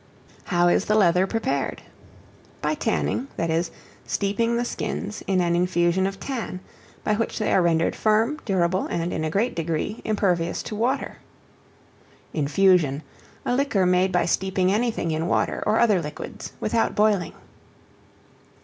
How 0.45 0.67
is 0.67 0.85
the 0.85 0.95
Leather 0.95 1.27
prepared? 1.27 1.83
By 2.59 2.73
tanning; 2.73 3.27
that 3.37 3.51
is, 3.51 3.69
steeping 4.03 4.57
the 4.57 4.65
skins 4.65 5.21
in 5.27 5.41
an 5.41 5.55
infusion 5.55 6.07
of 6.07 6.19
tan, 6.19 6.59
by 7.03 7.13
which 7.13 7.37
they 7.37 7.53
are 7.53 7.61
rendered 7.61 7.95
firm, 7.95 8.39
durable, 8.43 8.87
and, 8.87 9.13
in 9.13 9.23
a 9.23 9.29
great 9.29 9.53
degree, 9.55 10.01
impervious 10.03 10.63
to 10.63 10.75
water. 10.75 11.17
Infusion, 12.33 13.03
a 13.45 13.53
liquor 13.55 13.85
made 13.85 14.11
by 14.11 14.25
steeping 14.25 14.71
anything 14.71 15.11
in 15.11 15.27
water, 15.27 15.61
or 15.67 15.77
other 15.79 16.01
liquids, 16.01 16.53
without 16.59 16.95
boiling. 16.95 17.33